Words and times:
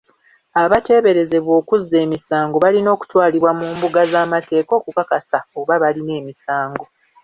Abateeberezebwa 0.61 1.51
okuzza 1.61 1.95
emisango 2.05 2.55
balina 2.63 2.89
okutwalibwa 2.95 3.51
mu 3.59 3.65
mbuga 3.75 4.01
z'amateeka 4.11 4.71
okukakasa 4.79 5.39
oba 5.59 5.75
balina 5.83 6.11
emisango. 6.21 6.83